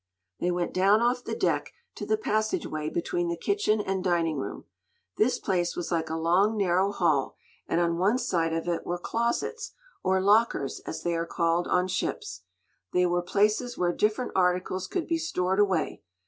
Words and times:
They 0.39 0.49
went 0.49 0.73
down 0.73 0.99
off 1.03 1.23
the 1.23 1.35
deck, 1.35 1.73
to 1.93 2.07
the 2.07 2.17
passageway 2.17 2.89
between 2.89 3.27
the 3.27 3.37
kitchen 3.37 3.79
and 3.79 4.03
dining 4.03 4.39
room. 4.39 4.65
This 5.17 5.37
place 5.37 5.75
was 5.75 5.91
like 5.91 6.09
a 6.09 6.15
long, 6.17 6.57
narrow 6.57 6.91
hall, 6.91 7.35
and 7.67 7.79
on 7.79 7.99
one 7.99 8.17
side 8.17 8.51
of 8.51 8.67
it 8.67 8.83
were 8.83 8.97
closets, 8.97 9.73
or 10.03 10.19
"lockers," 10.19 10.79
as 10.87 11.03
they 11.03 11.13
are 11.15 11.27
called 11.27 11.67
on 11.67 11.87
ships. 11.87 12.41
They 12.93 13.05
were 13.05 13.21
places 13.21 13.77
where 13.77 13.93
different 13.93 14.31
articles 14.35 14.87
could 14.87 15.05
be 15.07 15.19
stored 15.19 15.59
away. 15.59 16.01